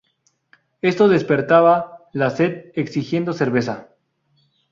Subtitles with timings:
[0.81, 3.89] Esto despertaba la sed, exigiendo cerveza.